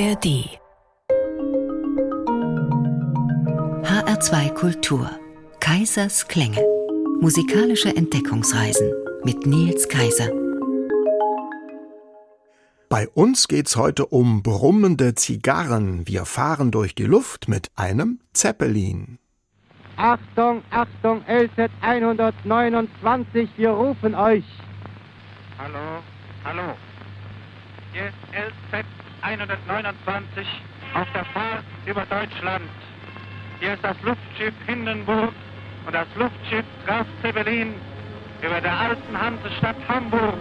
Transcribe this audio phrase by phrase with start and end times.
[0.00, 0.58] ARD
[3.84, 5.10] HR2 Kultur
[5.60, 6.64] Kaisers Klänge
[7.20, 8.94] Musikalische Entdeckungsreisen
[9.24, 10.30] mit Nils Kaiser
[12.88, 16.08] bei uns geht's heute um brummende Zigarren.
[16.08, 19.18] Wir fahren durch die Luft mit einem Zeppelin.
[19.96, 24.44] Achtung, Achtung, LZ 129, wir rufen euch.
[25.58, 26.02] Hallo,
[26.44, 26.74] hallo.
[27.92, 28.84] Hier ist LZ
[29.22, 30.46] 129
[30.94, 32.68] auf der Fahrt über Deutschland.
[33.60, 35.32] Hier ist das Luftschiff Hindenburg
[35.86, 37.74] und das Luftschiff Graf Zeppelin
[38.42, 40.34] über der alten Hansestadt Hamburg.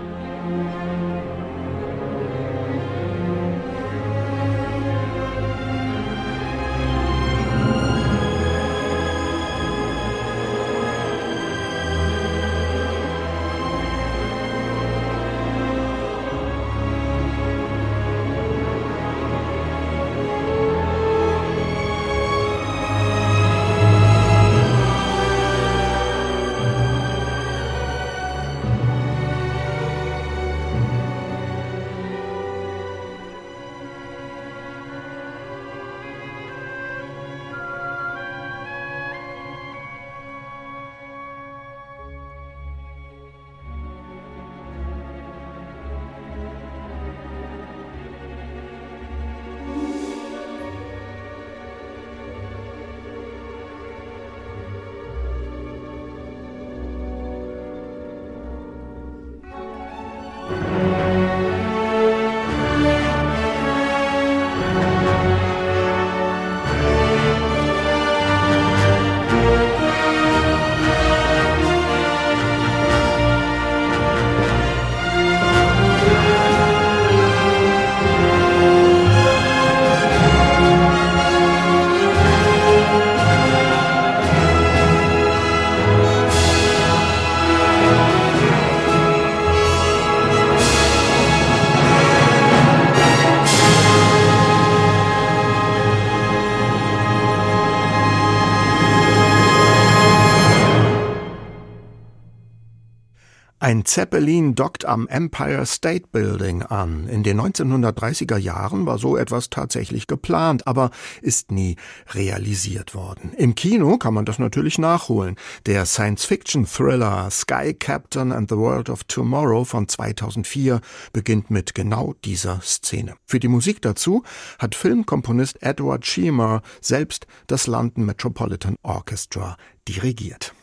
[103.90, 107.08] Zeppelin dockt am Empire State Building an.
[107.08, 110.92] In den 1930er Jahren war so etwas tatsächlich geplant, aber
[111.24, 111.76] ist nie
[112.14, 113.34] realisiert worden.
[113.36, 115.38] Im Kino kann man das natürlich nachholen.
[115.66, 122.62] Der Science-Fiction-Thriller Sky Captain and the World of Tomorrow von 2004 beginnt mit genau dieser
[122.62, 123.16] Szene.
[123.26, 124.22] Für die Musik dazu
[124.60, 129.58] hat Filmkomponist Edward Sheamer selbst das London Metropolitan Orchestra
[129.88, 130.54] dirigiert.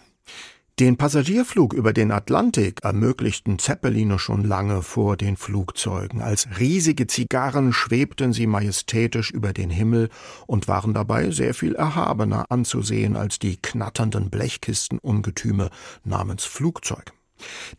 [0.78, 6.20] Den Passagierflug über den Atlantik ermöglichten Zeppeline schon lange vor den Flugzeugen.
[6.20, 10.10] Als riesige Zigarren schwebten sie majestätisch über den Himmel
[10.46, 15.70] und waren dabei sehr viel erhabener anzusehen als die knatternden Blechkistenungetüme
[16.04, 17.15] namens Flugzeug.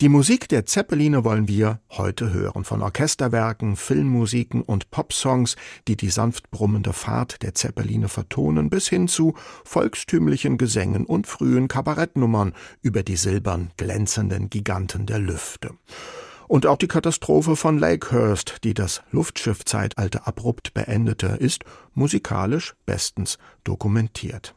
[0.01, 5.56] Die Musik der Zeppeline wollen wir heute hören, von Orchesterwerken, Filmmusiken und Popsongs,
[5.88, 9.35] die die sanft brummende Fahrt der Zeppeline vertonen, bis hin zu
[9.66, 15.72] volkstümlichen Gesängen und frühen Kabarettnummern über die silbern glänzenden Giganten der Lüfte.
[16.47, 21.63] Und auch die Katastrophe von Lakehurst, die das Luftschiffzeitalter abrupt beendete, ist
[21.94, 24.56] musikalisch bestens dokumentiert.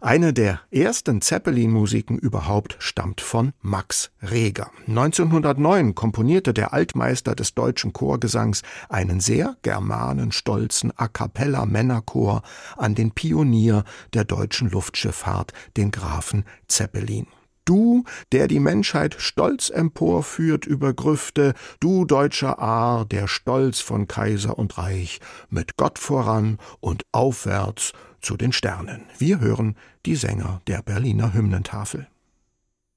[0.00, 4.70] Eine der ersten Zeppelin-Musiken überhaupt stammt von Max Reger.
[4.86, 12.42] 1909 komponierte der Altmeister des deutschen Chorgesangs einen sehr germanenstolzen A cappella Männerchor
[12.78, 13.84] an den Pionier
[14.14, 17.26] der deutschen Luftschifffahrt, den Grafen Zeppelin.
[17.66, 24.58] Du, der die Menschheit stolz emporführt über Grüfte, du deutscher Aar, der Stolz von Kaiser
[24.58, 29.02] und Reich, mit Gott voran und aufwärts zu den Sternen.
[29.18, 29.76] Wir hören
[30.06, 32.06] die Sänger der Berliner Hymnentafel.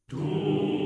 [0.09, 0.82] Du,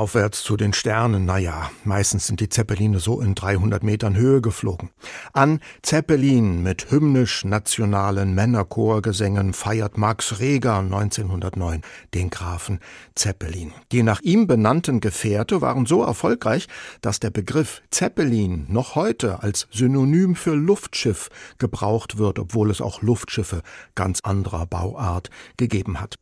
[0.00, 4.88] aufwärts zu den Sternen, naja, meistens sind die Zeppeline so in 300 Metern Höhe geflogen.
[5.34, 11.82] An Zeppelin mit hymnisch-nationalen Männerchorgesängen feiert Max Reger 1909
[12.14, 12.80] den Grafen
[13.14, 13.72] Zeppelin.
[13.92, 16.66] Die nach ihm benannten Gefährte waren so erfolgreich,
[17.02, 23.02] dass der Begriff Zeppelin noch heute als Synonym für Luftschiff gebraucht wird, obwohl es auch
[23.02, 23.60] Luftschiffe
[23.94, 26.16] ganz anderer Bauart gegeben hat.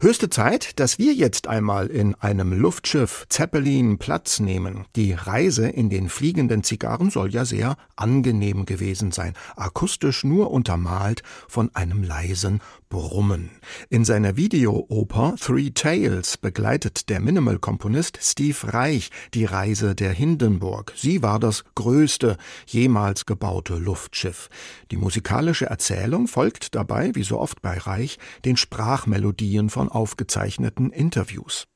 [0.00, 4.84] Höchste Zeit, dass wir jetzt einmal in einem Luftschiff Zeppelin Platz nehmen.
[4.96, 11.22] Die Reise in den fliegenden Zigarren soll ja sehr angenehm gewesen sein, akustisch nur untermalt
[11.48, 13.50] von einem leisen Brummen.
[13.88, 20.92] In seiner Videooper Three Tales begleitet der Minimal-Komponist Steve Reich die Reise der Hindenburg.
[20.96, 22.36] Sie war das größte
[22.66, 24.48] jemals gebaute Luftschiff.
[24.90, 31.66] Die musikalische Erzählung folgt dabei, wie so oft bei Reich, den Sprachmelodien von aufgezeichneten Interviews.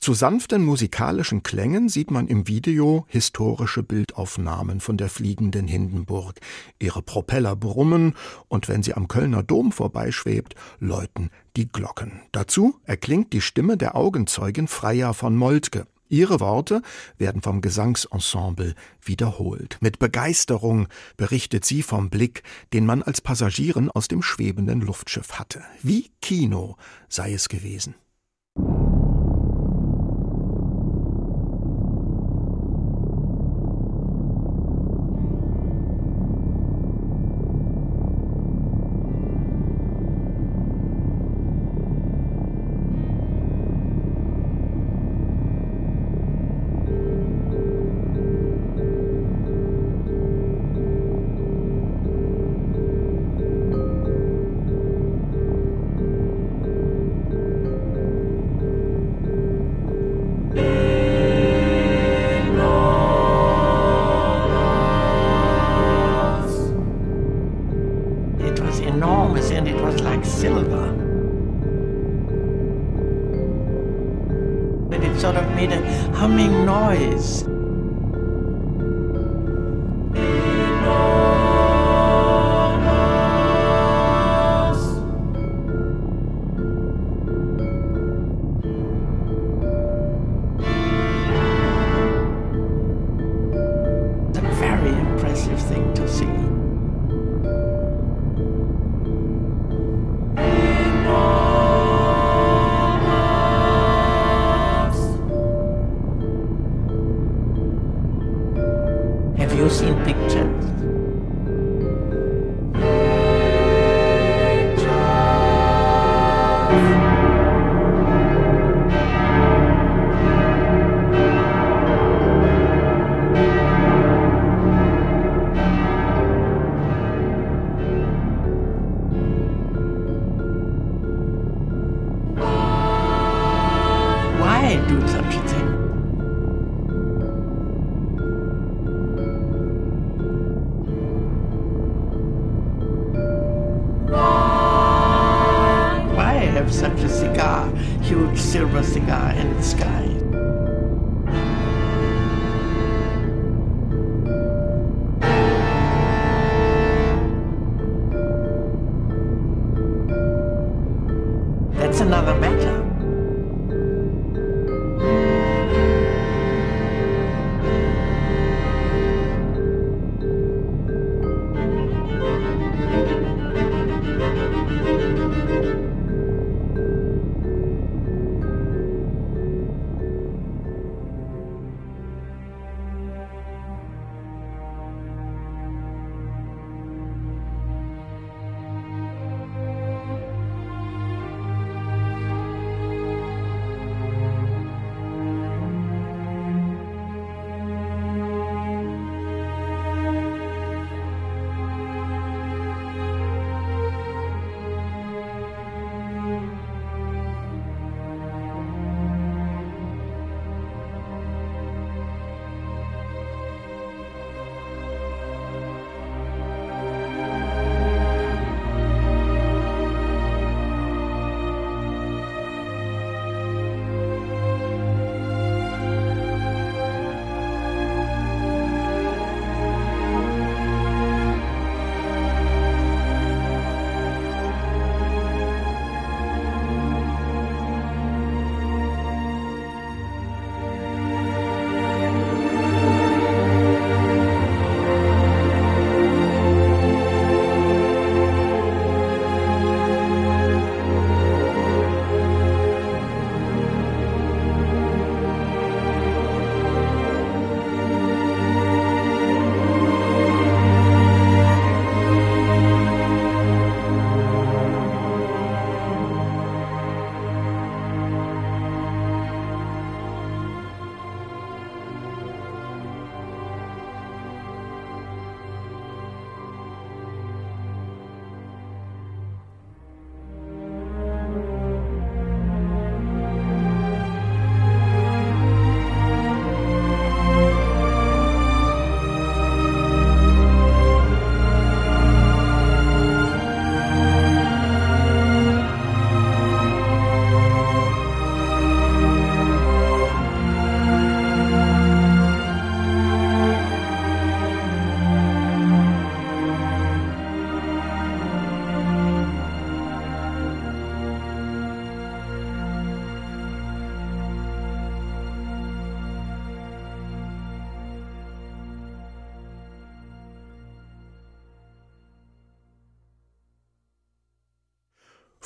[0.00, 6.40] Zu sanften musikalischen Klängen sieht man im Video historische Bildaufnahmen von der fliegenden Hindenburg.
[6.78, 8.14] Ihre Propeller brummen
[8.48, 12.20] und wenn sie am Kölner Dom vorbeischwebt, läuten die Glocken.
[12.32, 15.86] Dazu erklingt die Stimme der Augenzeugin Freya von Moltke.
[16.08, 16.82] Ihre Worte
[17.16, 19.78] werden vom Gesangsensemble wiederholt.
[19.80, 25.62] Mit Begeisterung berichtet sie vom Blick, den man als Passagierin aus dem schwebenden Luftschiff hatte.
[25.82, 26.76] Wie Kino
[27.08, 27.94] sei es gewesen.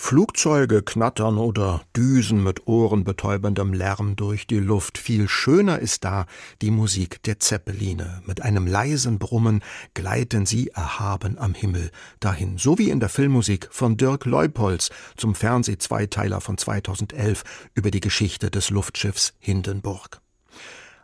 [0.05, 4.99] Flugzeuge knattern oder düsen mit ohrenbetäubendem Lärm durch die Luft.
[4.99, 6.27] Viel schöner ist da
[6.61, 8.21] die Musik der Zeppeline.
[8.27, 9.63] Mit einem leisen Brummen
[9.95, 12.59] gleiten sie erhaben am Himmel dahin.
[12.59, 17.45] So wie in der Filmmusik von Dirk Leupolz zum Fernsehzweiteiler von 2011
[17.75, 20.22] über die Geschichte des Luftschiffs Hindenburg.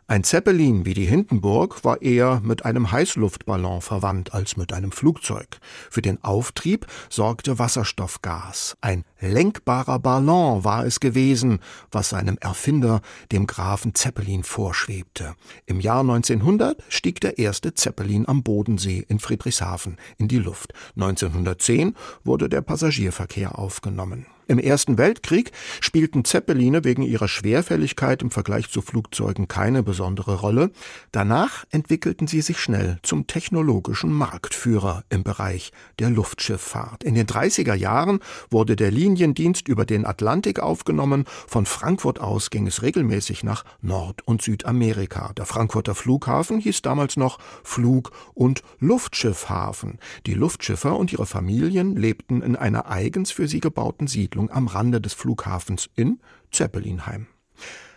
[0.09, 5.59] Ein Zeppelin wie die Hindenburg war eher mit einem Heißluftballon verwandt als mit einem Flugzeug.
[5.91, 8.75] Für den Auftrieb sorgte Wasserstoffgas.
[8.81, 11.59] Ein lenkbarer Ballon war es gewesen,
[11.91, 13.01] was seinem Erfinder,
[13.31, 15.35] dem Grafen Zeppelin, vorschwebte.
[15.67, 20.73] Im Jahr 1900 stieg der erste Zeppelin am Bodensee in Friedrichshafen in die Luft.
[20.95, 24.25] 1910 wurde der Passagierverkehr aufgenommen.
[24.49, 30.71] Im Ersten Weltkrieg spielten Zeppeline wegen ihrer Schwerfälligkeit im Vergleich zu Flugzeugen keine besondere Rolle.
[31.11, 37.03] Danach entwickelten sie sich schnell zum technologischen Marktführer im Bereich der Luftschifffahrt.
[37.03, 41.25] In den 30er Jahren wurde der Liniendienst über den Atlantik aufgenommen.
[41.47, 45.31] Von Frankfurt aus ging es regelmäßig nach Nord- und Südamerika.
[45.33, 49.99] Der Frankfurter Flughafen hieß damals noch Flug- und Luftschiffhafen.
[50.25, 54.67] Die Luftschiffer und ihre Familien lebten in einer eigens für sie gebauten Siedlung Siedlung am
[54.67, 56.19] Rande des Flughafens in
[56.51, 57.27] Zeppelinheim.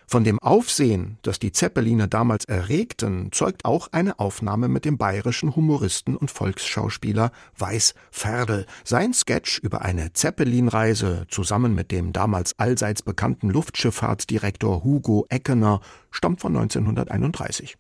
[0.09, 5.55] Von dem Aufsehen, das die Zeppeline damals erregten, zeugt auch eine Aufnahme mit dem bayerischen
[5.57, 8.67] Humoristen und Volksschauspieler Weiß Ferdl.
[8.85, 15.81] Sein Sketch über eine Zeppelinreise zusammen mit dem damals allseits bekannten Luftschifffahrtsdirektor Hugo Eckener
[16.11, 17.79] stammt von 1931.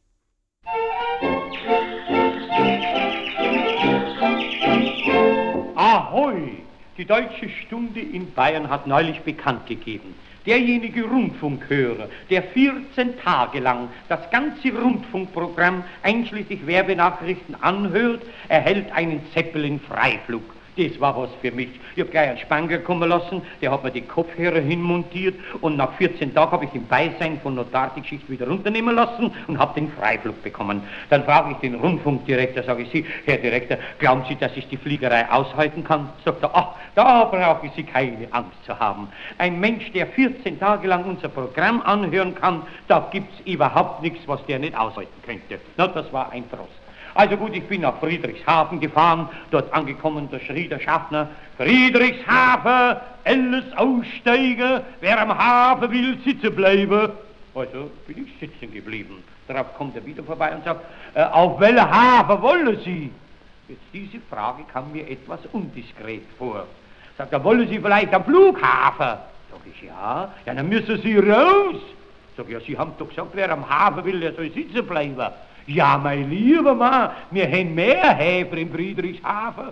[5.74, 6.61] Ahoi!
[7.02, 10.14] Die Deutsche Stunde in Bayern hat neulich bekannt gegeben,
[10.46, 20.44] derjenige Rundfunkhörer, der 14 Tage lang das ganze Rundfunkprogramm einschließlich Werbenachrichten anhört, erhält einen Zeppelin-Freiflug.
[20.76, 21.68] Das war was für mich.
[21.94, 25.92] Ich habe gleich einen Spangler kommen lassen, der hat mir die Kopfhörer hinmontiert und nach
[25.94, 29.78] 14 Tagen habe ich im Beisein von Notar die Geschichte wieder runternehmen lassen und habe
[29.78, 30.82] den Freiflug bekommen.
[31.10, 34.78] Dann frage ich den Rundfunkdirektor, sage ich Sie, Herr Direktor, glauben Sie, dass ich die
[34.78, 36.08] Fliegerei aushalten kann?
[36.24, 39.08] Sagt er, ach, da brauchen Sie keine Angst zu haben.
[39.36, 44.26] Ein Mensch, der 14 Tage lang unser Programm anhören kann, da gibt es überhaupt nichts,
[44.26, 45.60] was der nicht aushalten könnte.
[45.76, 46.81] Na, das war ein Trost.
[47.14, 53.64] Also gut, ich bin nach Friedrichshafen gefahren, dort angekommen, da schrie der Schaffner, Friedrichshafen, alles
[53.76, 57.10] aussteigen, wer am Hafen will, sitzen bleiben.
[57.54, 59.22] Also bin ich sitzen geblieben.
[59.46, 60.80] Darauf kommt er wieder vorbei und sagt,
[61.14, 63.10] äh, auf welchen Hafen wollen Sie?
[63.68, 66.66] Jetzt diese Frage kam mir etwas undiskret vor.
[67.18, 69.18] Sagt er, wollen Sie vielleicht am Flughafen?
[69.50, 70.32] Sag ich, ja.
[70.46, 71.76] Ja, dann müssen Sie raus.
[72.36, 75.30] Sag ich, ja, Sie haben doch gesagt, wer am Hafen will, der soll sitzen bleiben.
[75.66, 79.68] Ja, mein lieber Mann, wir haben mehr Häfen in Friedrichshafen.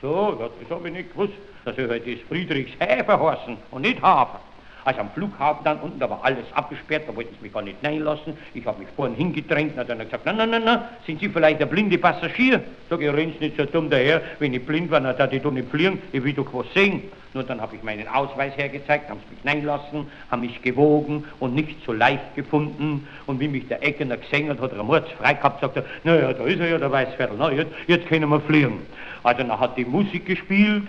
[0.00, 1.34] So, das habe ich nicht gewusst.
[1.64, 4.38] Das soll halt das Friedrichshafen heißen und nicht Hafen.
[4.86, 7.84] Also am Flughafen dann unten, da war alles abgesperrt, da wollten sie mich gar nicht
[7.84, 8.34] reinlassen.
[8.54, 11.58] Ich habe mich vorhin hingedrängt, und dann gesagt, nein, nein, nein, nein, sind Sie vielleicht
[11.58, 12.62] der blinde Passagier?
[12.88, 15.68] Sag ich, rennt nicht so dumm daher, wenn ich blind war, dann ich doch nicht
[15.70, 17.02] fliegen, ich will doch was sehen.
[17.34, 21.56] Nur dann habe ich meinen Ausweis hergezeigt, haben sie mich reinlassen, haben mich gewogen und
[21.56, 23.08] nicht so leicht gefunden.
[23.26, 26.32] Und wie mich der Eckener gesehen hat, hat er Mords frei gehabt, sagt er, naja,
[26.32, 28.86] da ist er ja, der Weißviertel, na, jetzt, jetzt können wir fliegen.
[29.24, 30.84] Also dann hat die Musik gespielt.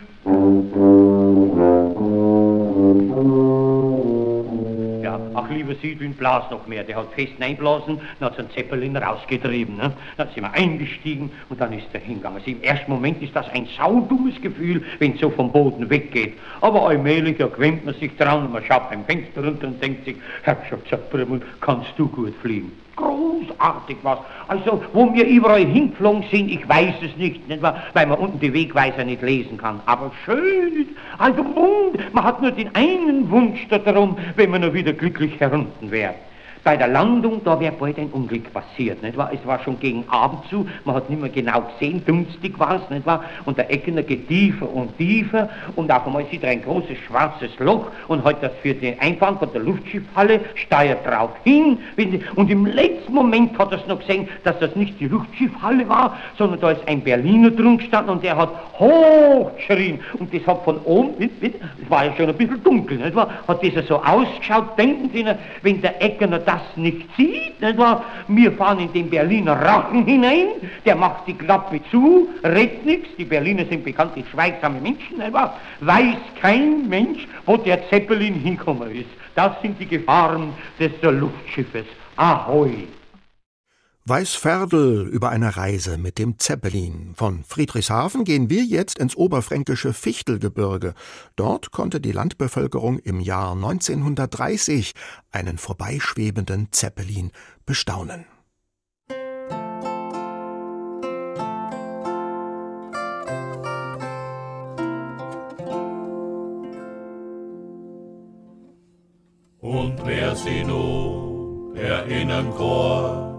[3.18, 3.77] Ja,
[5.76, 6.84] Südwind, blas noch mehr.
[6.84, 9.78] Der hat fest einblasen, dann hat so ein Zeppelin rausgetrieben.
[9.78, 9.94] Ne?
[10.18, 12.40] Dann sind wir eingestiegen und dann ist er hingegangen.
[12.40, 16.34] Also Im ersten Moment ist das ein saudummes Gefühl, wenn es so vom Boden weggeht.
[16.62, 20.16] Aber allmählich gewöhnt man sich dran und man schaut beim Fenster runter und denkt sich,
[20.44, 24.20] Herrschaftsabbrümmel, kannst du gut fliegen großartig was.
[24.48, 27.84] Also, wo wir überall hingeflogen sind, ich weiß es nicht, nicht wahr?
[27.94, 29.80] weil man unten die Wegweiser nicht lesen kann.
[29.86, 34.94] Aber schön, also Wund, man hat nur den einen Wunsch darum, wenn man nur wieder
[34.94, 36.16] glücklich herunten wäre.
[36.68, 39.32] Bei der Landung, da wäre bald ein Unglück passiert, nicht wahr?
[39.34, 42.90] Es war schon gegen Abend zu, man hat nicht mehr genau gesehen, dunstig war es,
[42.90, 43.24] nicht wahr?
[43.46, 47.58] Und der Eckener geht tiefer und tiefer und auf einmal sieht er ein großes schwarzes
[47.60, 51.78] Loch und hat das für den Einfahren von der Luftschiffhalle steuert drauf hin
[52.36, 56.18] und im letzten Moment hat er es noch gesehen, dass das nicht die Luftschiffhalle war,
[56.38, 60.66] sondern da ist ein Berliner drum gestanden und der hat hoch geschrien und das hat
[60.66, 63.30] von oben, es war ja schon ein bisschen dunkel, nicht wahr?
[63.48, 65.26] Hat das so ausgeschaut, denken Sie,
[65.62, 68.04] wenn der Eckener das das nicht sieht, nicht wahr?
[68.28, 70.48] Wir fahren in den Berliner Rachen hinein,
[70.86, 75.58] der macht die Klappe zu, redet nichts, die Berliner sind bekanntlich schweigsame Menschen, nicht wahr?
[75.82, 79.10] Weiß kein Mensch, wo der Zeppelin hinkommen ist.
[79.36, 81.86] Das sind die Gefahren des Luftschiffes.
[82.16, 82.88] Ahoi!
[84.10, 87.14] Weißferdel über eine Reise mit dem Zeppelin.
[87.16, 90.94] Von Friedrichshafen gehen wir jetzt ins oberfränkische Fichtelgebirge.
[91.36, 94.94] Dort konnte die Landbevölkerung im Jahr 1930
[95.32, 97.32] einen vorbeischwebenden Zeppelin
[97.66, 98.26] bestaunen.
[109.60, 113.37] Und wer sie nur erinnern kann,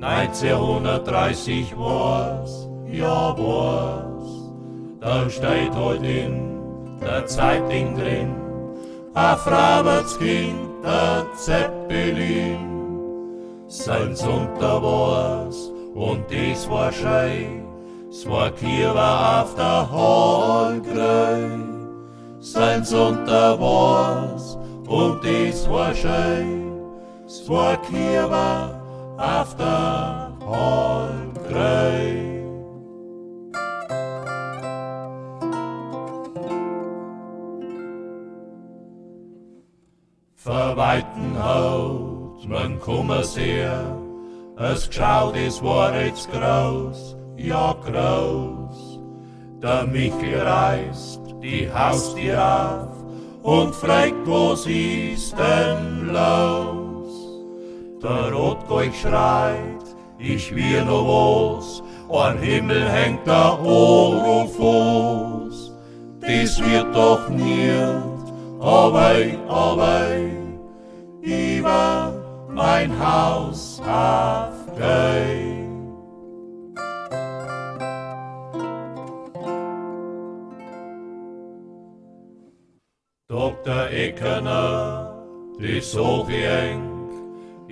[0.00, 4.52] 1930 war's, ja war's,
[5.00, 6.60] da steht halt in
[7.00, 8.34] der Zeitung drin,
[9.14, 12.74] a Frauenskind, der Zeppelin,
[13.68, 15.70] sein Sonntag war's.
[15.94, 17.64] Und das war schön,
[18.10, 21.48] es war Kiewer auf der Hallgrei,
[22.40, 24.58] sein Sonntag war's.
[24.88, 26.72] Und das war schön,
[27.26, 28.83] es war Kiewer
[29.18, 32.32] after Hallgrei.
[40.34, 43.96] Verweiten haut man kummer sehr,
[44.58, 49.00] es geschaut, es war jetzt groß, ja groß.
[49.62, 53.04] Der Michel reißt die Haustür auf
[53.42, 56.83] und fragt, was ist denn los?
[58.04, 59.84] Der Rotgold schreit,
[60.18, 64.92] ich will noch was, am Himmel hängt der Orofuß.
[66.20, 69.16] Das wird doch nicht, aber,
[69.48, 70.06] aber,
[71.22, 72.12] über
[72.50, 75.64] mein Haus aufgehen.
[83.28, 83.90] Dr.
[83.90, 85.24] Eckener,
[85.58, 86.93] die so eng,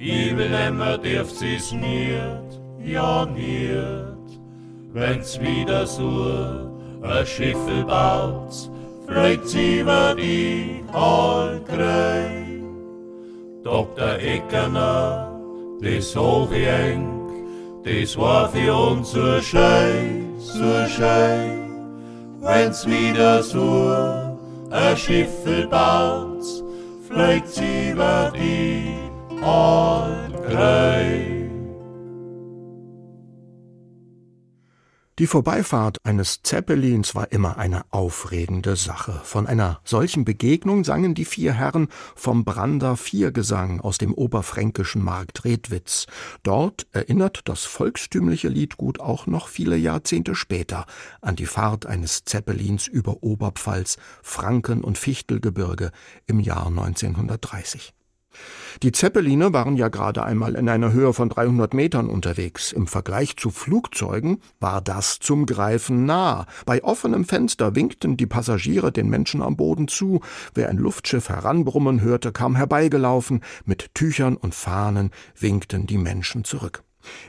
[0.02, 4.40] ich will immer dürft sie's nicht, ja nicht.
[4.92, 6.68] Wenn's wieder so
[7.02, 8.52] ein Schiffel baut,
[9.06, 12.46] fliegt über die Hallgrei.
[13.62, 14.18] Dr.
[14.18, 15.30] Eckener,
[15.80, 21.70] das Hochjeng, das war für uns so schön, so schön.
[22.40, 23.88] Wenn's wieder so
[24.68, 26.42] ein Schiffel baut,
[27.08, 29.01] fliegt über die
[35.22, 39.20] die Vorbeifahrt eines Zeppelins war immer eine aufregende Sache.
[39.22, 45.44] Von einer solchen Begegnung sangen die vier Herren vom Brander Viergesang aus dem oberfränkischen Markt
[45.44, 46.06] Redwitz.
[46.42, 50.86] Dort erinnert das volkstümliche Liedgut auch noch viele Jahrzehnte später
[51.20, 55.92] an die Fahrt eines Zeppelins über Oberpfalz, Franken und Fichtelgebirge
[56.26, 57.94] im Jahr 1930.
[58.82, 62.72] Die Zeppeline waren ja gerade einmal in einer Höhe von 300 Metern unterwegs.
[62.72, 66.46] Im Vergleich zu Flugzeugen war das zum Greifen nah.
[66.64, 70.20] Bei offenem Fenster winkten die Passagiere den Menschen am Boden zu.
[70.54, 73.42] Wer ein Luftschiff heranbrummen hörte, kam herbeigelaufen.
[73.64, 76.82] Mit Tüchern und Fahnen winkten die Menschen zurück.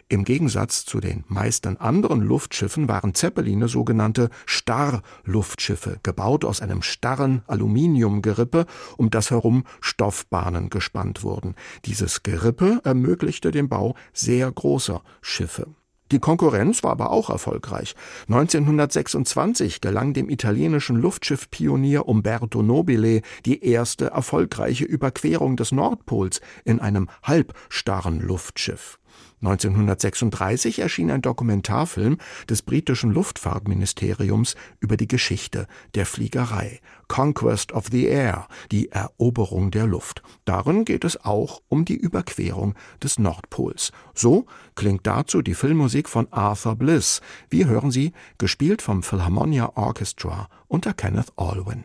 [0.09, 7.43] Im Gegensatz zu den meisten anderen Luftschiffen waren Zeppeline sogenannte Starrluftschiffe, gebaut aus einem starren
[7.47, 8.65] Aluminiumgerippe,
[8.97, 11.55] um das herum Stoffbahnen gespannt wurden.
[11.85, 15.67] Dieses Gerippe ermöglichte den Bau sehr großer Schiffe.
[16.13, 17.95] Die Konkurrenz war aber auch erfolgreich.
[18.27, 27.09] 1926 gelang dem italienischen Luftschiffpionier Umberto Nobile die erste erfolgreiche Überquerung des Nordpols in einem
[27.23, 28.99] halbstarren Luftschiff.
[29.43, 32.17] 1936 erschien ein Dokumentarfilm
[32.49, 36.79] des britischen Luftfahrtministeriums über die Geschichte der Fliegerei.
[37.09, 40.23] Conquest of the Air, die Eroberung der Luft.
[40.45, 43.91] Darin geht es auch um die Überquerung des Nordpols.
[44.13, 47.21] So klingt dazu die Filmmusik von Arthur Bliss.
[47.49, 51.83] Wir hören sie, gespielt vom Philharmonia Orchestra unter Kenneth Alwyn.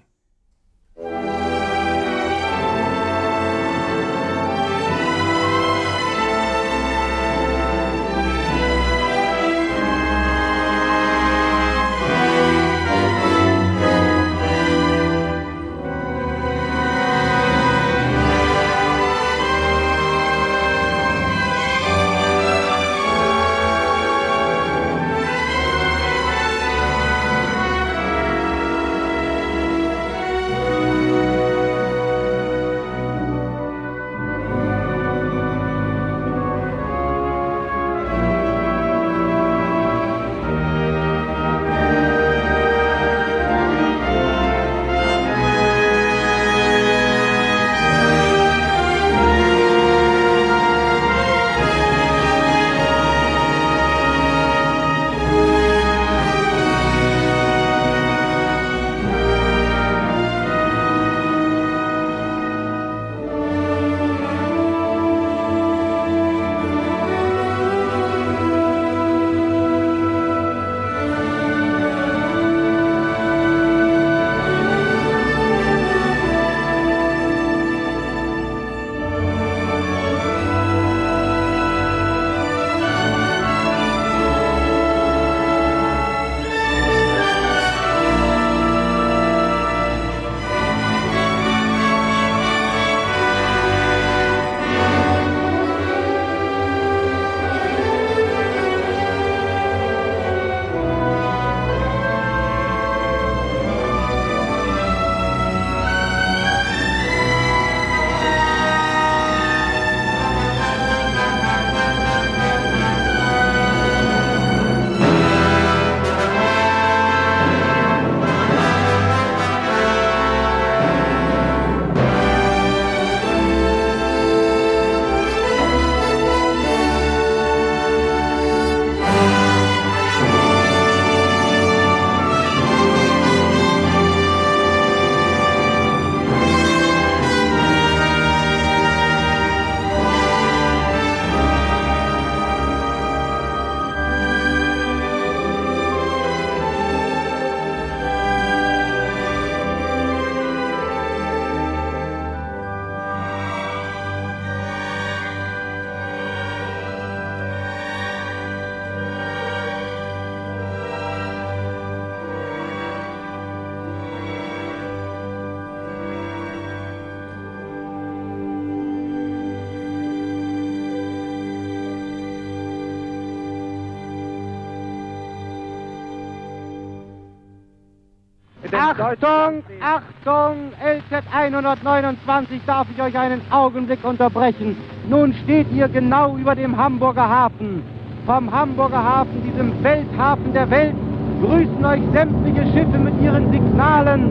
[178.89, 184.77] Achtung, Achtung, LZ 129 darf ich euch einen Augenblick unterbrechen.
[185.11, 187.83] Nun steht ihr genau über dem Hamburger Hafen.
[188.25, 190.95] Vom Hamburger Hafen, diesem Welthafen der Welt,
[191.43, 194.25] grüßen euch sämtliche Schiffe mit ihren Signalen.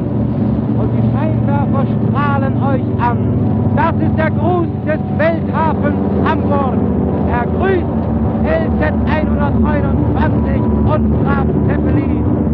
[0.75, 3.75] Und die Scheinwerfer strahlen euch an.
[3.75, 6.73] Das ist der Gruß des Welthafens Hamburg.
[7.29, 7.85] Er grüßt
[8.43, 12.46] LZ 129 und Graf Zeppelin.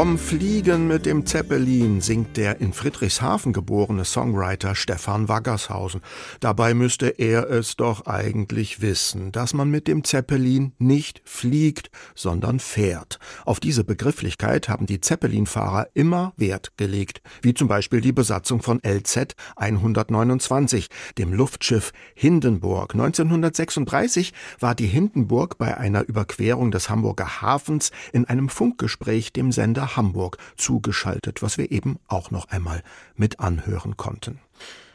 [0.00, 6.00] Vom Fliegen mit dem Zeppelin singt der in Friedrichshafen geborene Songwriter Stefan Waggershausen.
[6.40, 12.60] Dabei müsste er es doch eigentlich wissen, dass man mit dem Zeppelin nicht fliegt, sondern
[12.60, 13.18] fährt.
[13.44, 18.80] Auf diese Begrifflichkeit haben die Zeppelinfahrer immer Wert gelegt, wie zum Beispiel die Besatzung von
[18.82, 22.94] LZ 129, dem Luftschiff Hindenburg.
[22.94, 29.89] 1936 war die Hindenburg bei einer Überquerung des Hamburger Hafens in einem Funkgespräch dem Sender
[29.96, 32.82] Hamburg zugeschaltet, was wir eben auch noch einmal
[33.16, 34.40] mit anhören konnten.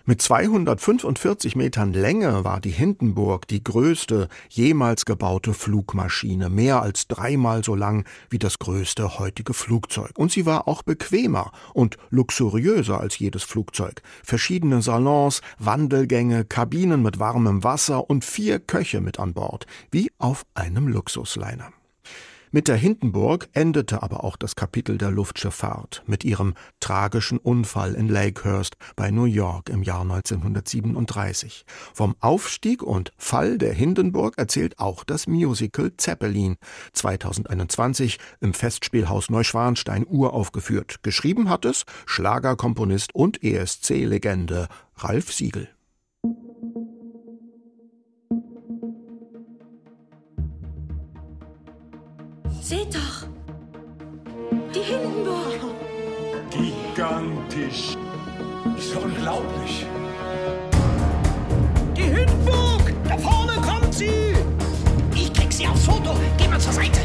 [0.07, 7.63] Mit 245 Metern Länge war die Hindenburg die größte jemals gebaute Flugmaschine, mehr als dreimal
[7.63, 10.11] so lang wie das größte heutige Flugzeug.
[10.15, 14.03] Und sie war auch bequemer und luxuriöser als jedes Flugzeug.
[14.23, 20.45] Verschiedene Salons, Wandelgänge, Kabinen mit warmem Wasser und vier Köche mit an Bord, wie auf
[20.53, 21.71] einem Luxusliner.
[22.51, 28.07] Mit der Hindenburg endete aber auch das Kapitel der Luftschifffahrt mit ihrem tragischen Unfall in
[28.07, 31.65] Lakehurst bei New York im Jahr 1937.
[31.93, 36.57] Vom Aufstieg und Fall der Hindenburg erzählt auch das Musical Zeppelin,
[36.93, 41.03] 2021 im Festspielhaus Neuschwanstein uraufgeführt.
[41.03, 45.74] Geschrieben hat es Schlagerkomponist und ESC-Legende Ralf Siegel.
[52.67, 53.27] Seht doch!
[54.73, 55.59] Die Hindenburg!
[56.49, 57.95] Gigantisch!
[58.75, 59.85] Ist unglaublich!
[61.95, 62.91] Die Hindenburg!
[63.07, 64.33] Da vorne kommt sie!
[65.13, 66.15] Ich krieg sie aufs Foto!
[66.39, 67.01] Geh mal zur Seite!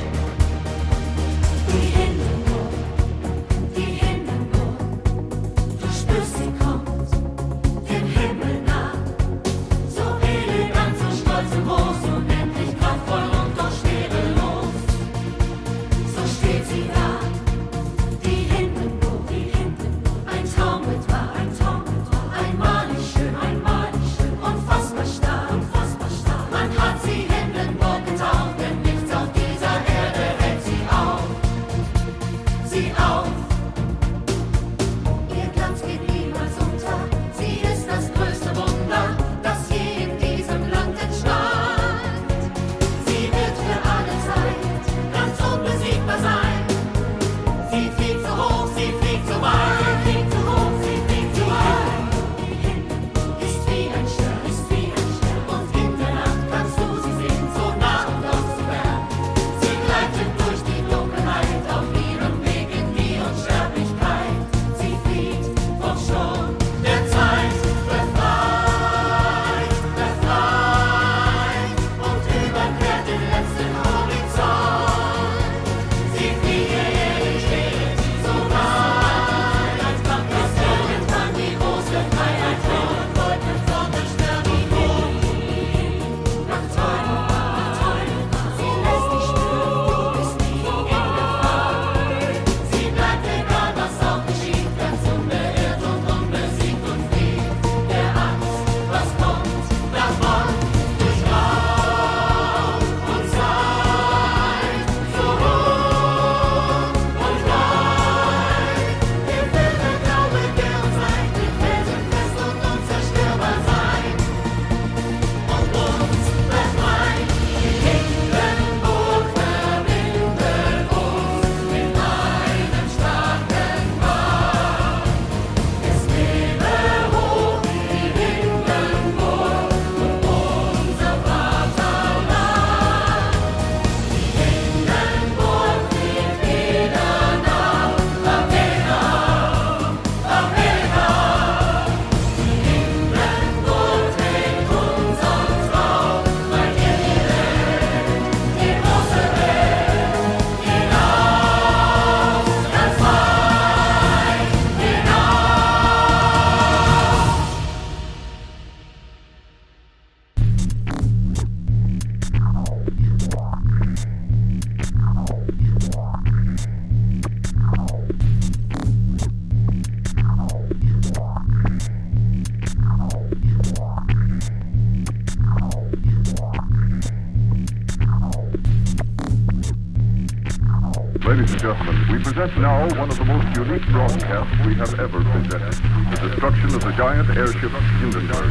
[182.41, 185.75] Present now one of the most unique broadcasts we have ever presented.
[186.11, 187.71] The destruction of the giant airship
[188.01, 188.51] Hindenburg.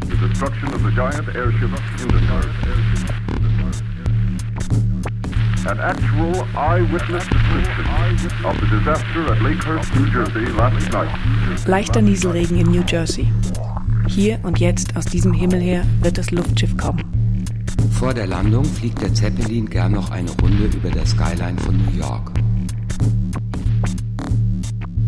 [0.00, 2.50] The destruction of the giant airship Hindenburg.
[5.66, 7.86] An actual eyewitness description
[8.44, 11.66] of the disaster at Lakehurst, New Jersey last night.
[11.66, 13.32] Leichter Nieselregen in New Jersey.
[14.08, 17.13] Hier und jetzt aus diesem Himmel her wird das Luftschiff kommen.
[18.04, 21.98] Vor der Landung fliegt der Zeppelin gern noch eine Runde über der Skyline von New
[21.98, 22.32] York.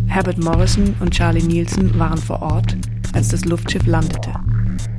[0.07, 2.75] Herbert Morrison und Charlie Nielsen waren vor Ort,
[3.13, 4.33] als das Luftschiff landete.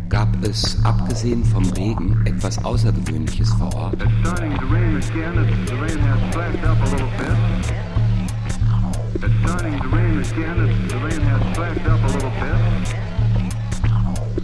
[0.09, 3.95] Gab es, abgesehen vom Regen, etwas Außergewöhnliches vor Ort?
[3.95, 5.39] It's starting to rain again.
[5.39, 7.35] It's, the rain has slacked up a little bit.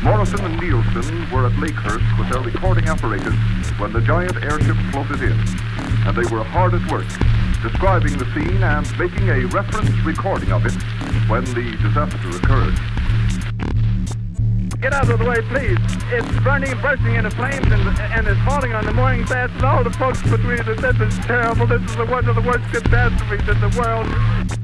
[0.02, 3.36] Morrison and Nielsen were at Lakehurst with their recording apparatus
[3.78, 5.40] when the giant airship floated in,
[6.06, 7.08] and they were hard at work,
[7.62, 10.74] describing the scene and making a reference recording of it
[11.30, 12.93] when the disaster occurred.
[14.84, 15.80] Get out of the way, please.
[16.12, 19.82] It's burning, bursting into flames, and, and it's falling on the mooring mast and all
[19.82, 20.66] the folks between it.
[20.66, 21.66] This is terrible.
[21.66, 24.06] This is one of the worst catastrophes in the world.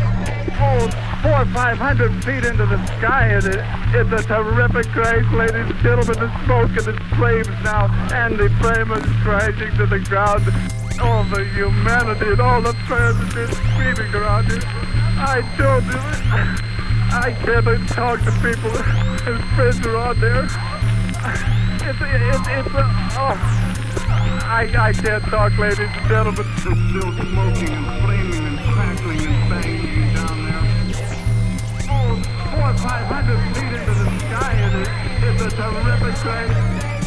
[0.63, 0.87] Oh,
[1.23, 3.61] four five hundred feet into the sky, and it,
[3.95, 6.19] it's a terrific crash, ladies and gentlemen.
[6.19, 10.47] The smoke and the flames now, and the flame is crashing to the ground.
[11.03, 12.73] All the humanity and all the
[13.35, 14.63] just screaming around here.
[15.19, 15.99] I told you,
[17.11, 18.71] I can't talk to people.
[19.27, 20.45] His friends are out there.
[21.83, 23.84] It's, it's, it's, uh, oh.
[24.45, 26.45] I, I can't talk, ladies and gentlemen.
[26.47, 26.77] It's still
[27.17, 30.61] smoking and flaming and crackling and banging down there.
[32.53, 34.89] Four or five hundred feet into the sky, and it,
[35.25, 36.15] it's a terrific.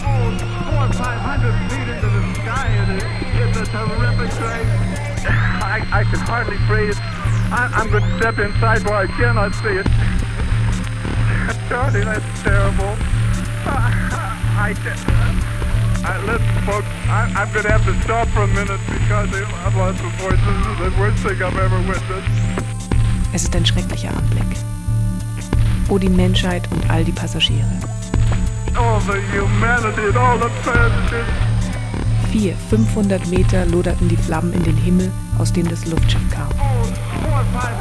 [0.02, 0.34] Oh,
[0.66, 3.06] four or five hundred feet into the sky, and it,
[3.38, 4.66] it's a terrific crash.
[5.62, 6.98] I, I can hardly breathe.
[6.98, 9.86] I, I'm going to step inside where I cannot see it.
[11.70, 12.98] Charlie, that's terrible.
[13.70, 15.57] I can't.
[16.26, 20.04] Listen, folks, I, I'm going to have to stop for a minute because I've lost
[20.04, 20.40] my voice.
[20.46, 22.28] This is the worst thing I've ever witnessed.
[23.34, 24.58] Es ist ein schrecklicher Anblick.
[25.90, 27.68] Oh, die Menschheit und all die Passagiere.
[28.76, 31.26] All the humanity and all the passengers.
[32.32, 36.50] Vier, 500 Meter loderten die Flammen in den Himmel, aus dem das Luftschiff kam.
[36.50, 37.78] Four or five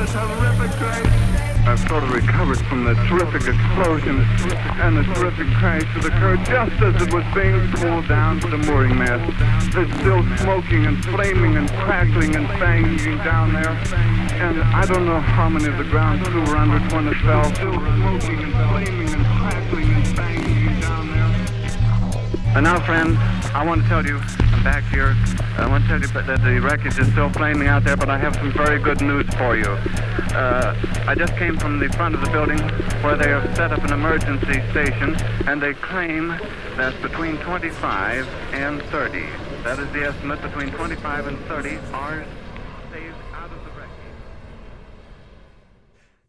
[0.00, 4.24] I've sort of recovered from the terrific explosion
[4.80, 8.56] and the terrific crash that occurred just as it was being pulled down to the
[8.56, 9.30] mooring mast.
[9.76, 13.76] It's still smoking and flaming and crackling and banging down there.
[14.40, 17.44] And I don't know how many of the ground crew were under when it fell.
[17.54, 22.56] Still smoking and flaming and crackling and banging down there.
[22.56, 23.18] And now, friends,
[23.52, 24.18] I want to tell you,
[24.64, 25.16] Back here.
[25.56, 28.18] I want to tell you that the wreckage is still flaming out there, but I
[28.18, 29.70] have some very good news for you.
[30.36, 32.58] Uh, I just came from the front of the building
[33.02, 35.16] where they have set up an emergency station,
[35.48, 36.28] and they claim
[36.76, 39.24] that between 25 and 30,
[39.64, 42.24] that is the estimate, between 25 and 30 are
[42.92, 44.20] saved out of the wreckage.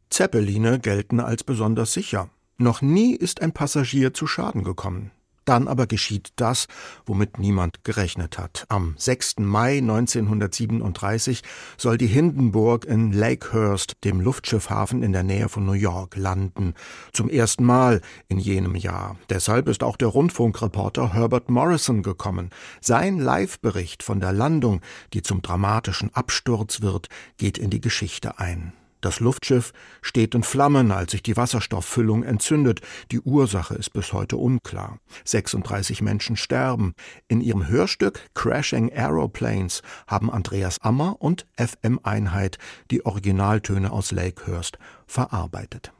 [0.10, 2.30] Zeppeline gelten als besonders sicher.
[2.58, 5.12] Noch nie ist ein Passagier zu Schaden gekommen.
[5.46, 6.68] Dann aber geschieht das,
[7.06, 8.66] womit niemand gerechnet hat.
[8.70, 9.40] Am 6.
[9.40, 11.42] Mai 1937
[11.78, 16.76] soll die Hindenburg in Lakehurst, dem Luftschiffhafen in der Nähe von New York, landen.
[17.12, 19.18] Zum ersten Mal in jenem Jahr.
[19.30, 22.52] Deshalb ist auch der Rundfunkreporter Herbert Morrison gekommen.
[22.80, 24.82] Sein Live-Bericht von der Landung,
[25.14, 28.74] die zum dramatischen Absturz wird, geht in die Geschichte ein.
[29.02, 32.82] Das Luftschiff steht in Flammen, als sich die Wasserstofffüllung entzündet.
[33.12, 35.00] Die Ursache ist bis heute unklar.
[35.26, 36.94] 36 Menschen sterben.
[37.28, 42.60] In ihrem Hörstück Crashing Aeroplanes haben Andreas Ammer und FM Einheit
[42.92, 44.78] die Originaltöne aus Lakehurst
[45.08, 45.92] verarbeitet.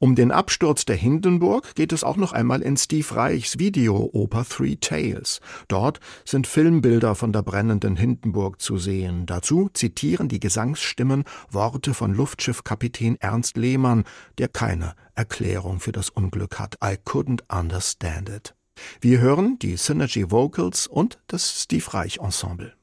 [0.00, 4.76] Um den Absturz der Hindenburg geht es auch noch einmal in Steve Reichs Videooper Three
[4.76, 5.40] Tales.
[5.66, 9.26] Dort sind Filmbilder von der brennenden Hindenburg zu sehen.
[9.26, 14.04] Dazu zitieren die Gesangsstimmen Worte von Luftschiffkapitän Ernst Lehmann,
[14.38, 16.76] der keine Erklärung für das Unglück hat.
[16.76, 18.54] I couldn't understand it.
[19.00, 22.77] Wir hören die Synergy Vocals und das Steve Reich Ensemble.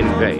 [0.00, 0.31] Have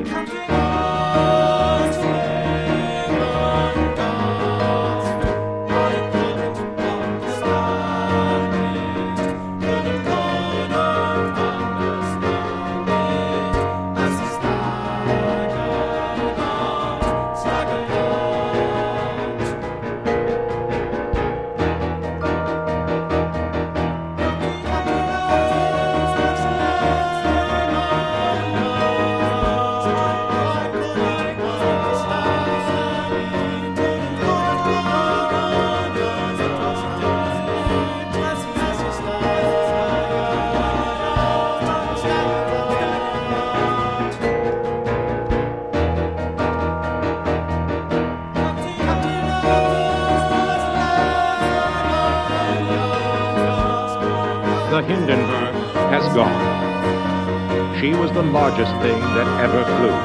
[58.63, 59.97] largest thing that ever flew.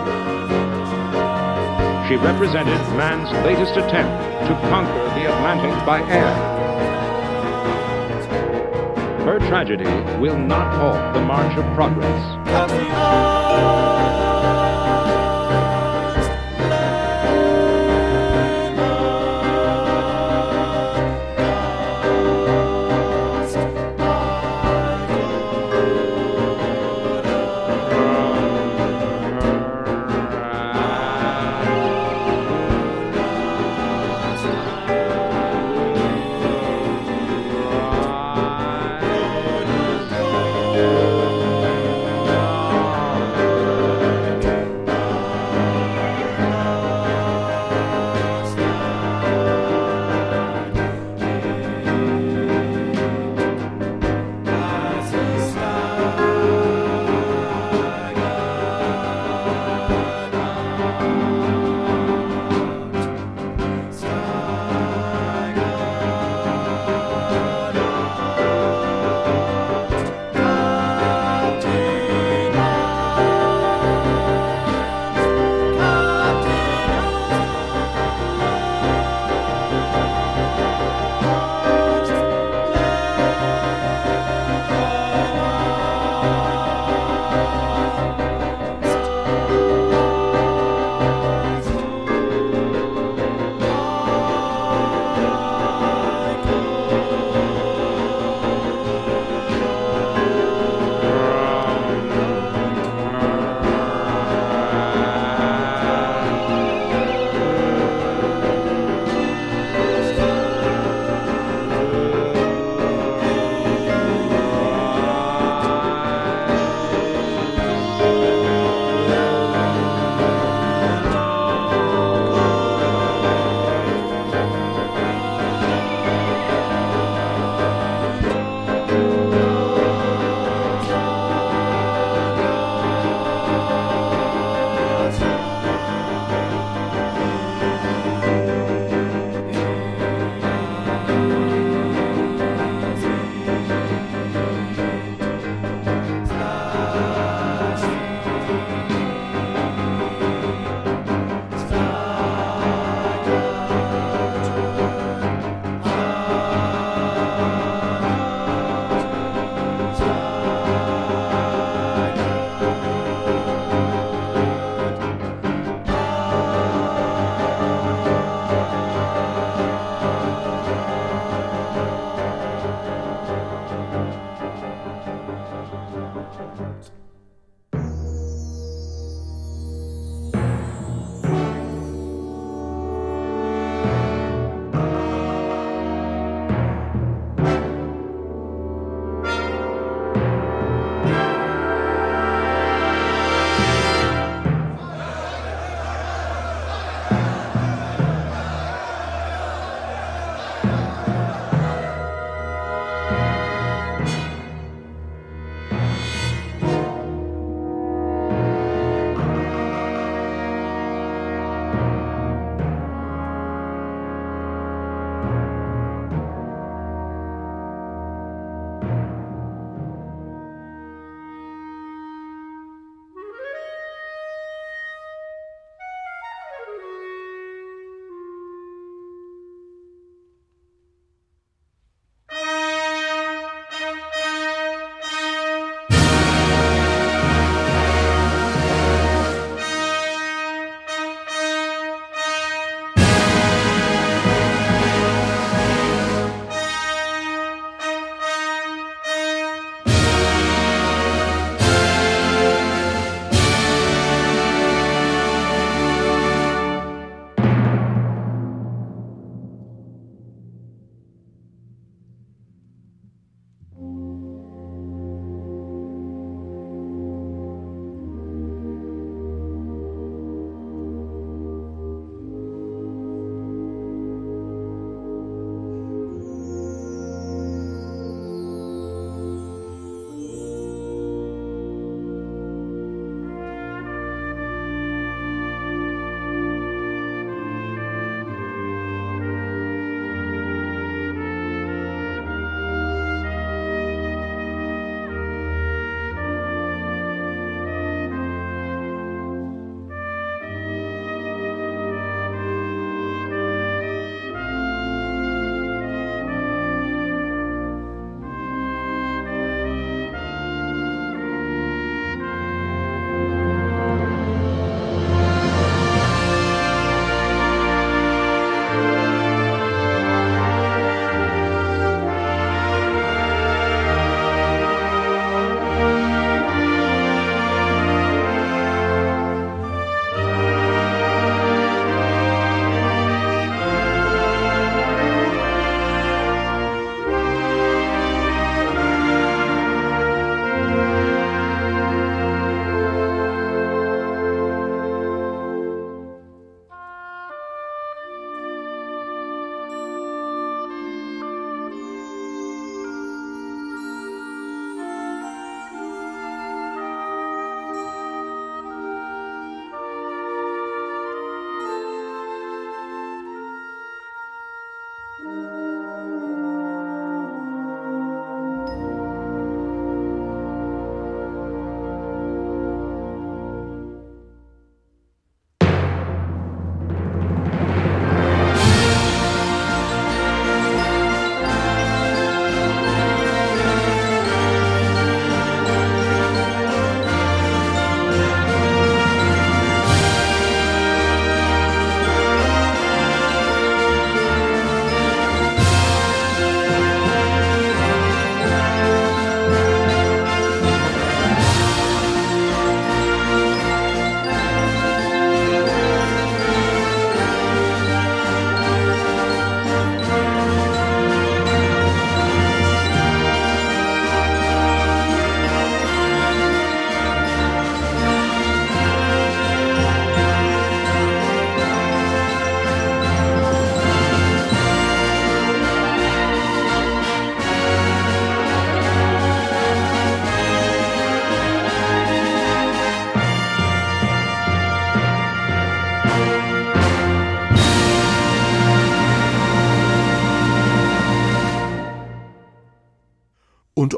[2.08, 6.34] She represented man's latest attempt to conquer the Atlantic by air.
[9.26, 9.86] Her tragedy
[10.20, 12.37] will not halt the march of progress.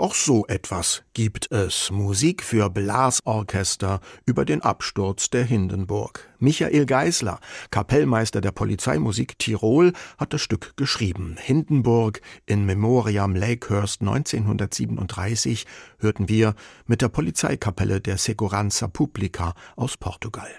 [0.10, 1.92] Auch so etwas gibt es.
[1.92, 6.28] Musik für Blasorchester über den Absturz der Hindenburg.
[6.40, 7.40] Michael Geisler,
[7.70, 11.36] Kapellmeister der Polizeimusik Tirol, hat das Stück geschrieben.
[11.40, 15.68] Hindenburg in Memoriam Lakehurst 1937
[16.00, 16.56] hörten wir
[16.88, 20.50] mit der Polizeikapelle der Segurança Publica aus Portugal.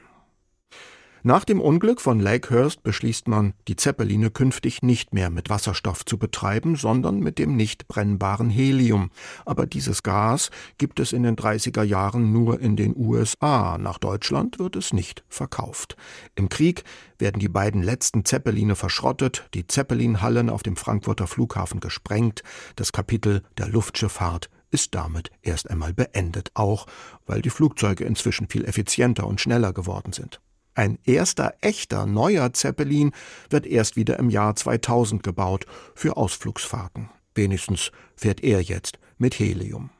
[1.22, 6.16] Nach dem Unglück von Lakehurst beschließt man, die Zeppeline künftig nicht mehr mit Wasserstoff zu
[6.16, 9.10] betreiben, sondern mit dem nicht brennbaren Helium.
[9.44, 13.76] Aber dieses Gas gibt es in den 30er Jahren nur in den USA.
[13.76, 15.94] Nach Deutschland wird es nicht verkauft.
[16.36, 16.84] Im Krieg
[17.18, 22.42] werden die beiden letzten Zeppeline verschrottet, die Zeppelinhallen auf dem Frankfurter Flughafen gesprengt.
[22.76, 26.86] Das Kapitel der Luftschifffahrt ist damit erst einmal beendet, auch
[27.26, 30.40] weil die Flugzeuge inzwischen viel effizienter und schneller geworden sind.
[30.74, 33.12] Ein erster echter neuer Zeppelin
[33.48, 37.10] wird erst wieder im Jahr 2000 gebaut für Ausflugsfahrten.
[37.34, 39.90] Wenigstens fährt er jetzt mit Helium.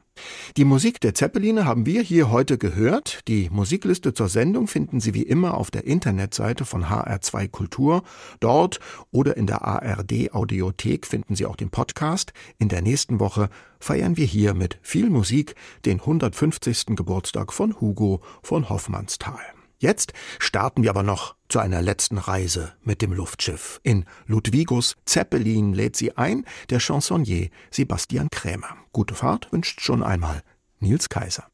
[0.57, 3.27] Die Musik der Zeppeline haben wir hier heute gehört.
[3.27, 8.03] Die Musikliste zur Sendung finden Sie wie immer auf der Internetseite von HR2 Kultur.
[8.39, 8.79] Dort
[9.11, 12.33] oder in der ARD Audiothek finden Sie auch den Podcast.
[12.57, 13.49] In der nächsten Woche
[13.79, 15.55] feiern wir hier mit viel Musik
[15.85, 16.87] den 150.
[16.97, 19.41] Geburtstag von Hugo von Hoffmannsthal.
[19.81, 23.79] Jetzt starten wir aber noch zu einer letzten Reise mit dem Luftschiff.
[23.81, 28.77] In Ludwigos Zeppelin lädt sie ein der Chansonnier Sebastian Krämer.
[28.93, 30.43] Gute Fahrt wünscht schon einmal
[30.79, 31.50] Nils Kaiser.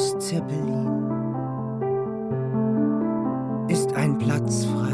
[0.00, 0.88] Ludwigos Zeppelin
[3.68, 4.88] ist ein Platz frei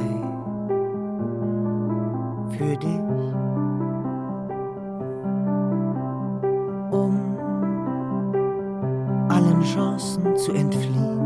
[2.50, 3.00] für dich,
[6.90, 7.38] um
[9.28, 11.20] allen Chancen zu entfliehen.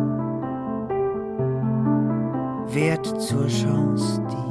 [2.72, 4.50] Wert zur Chance, die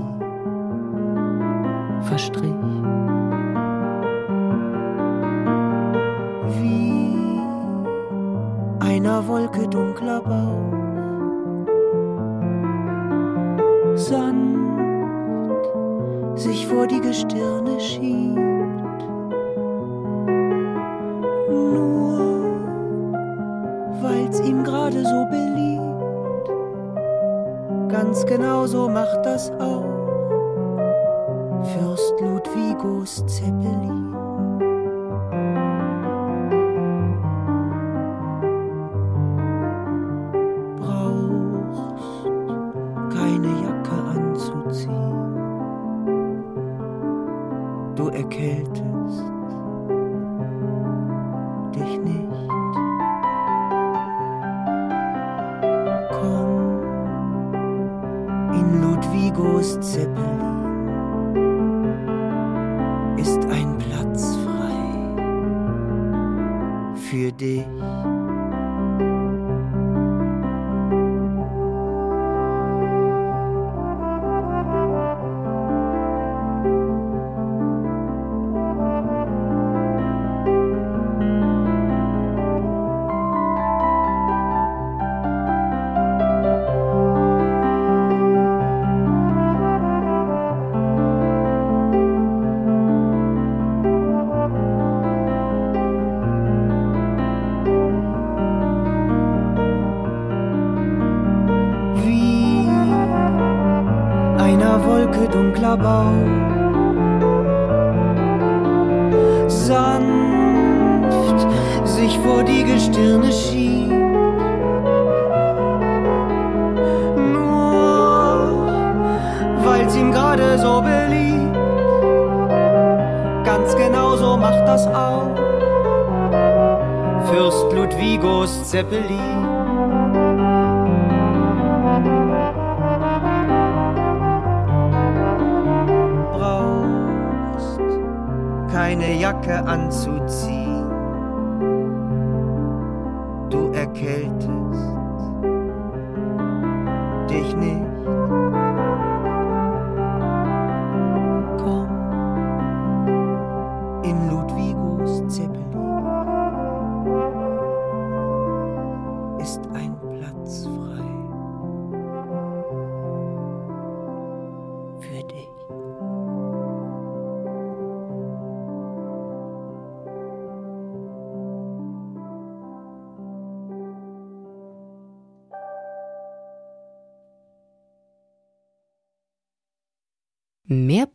[2.06, 2.59] verstrich.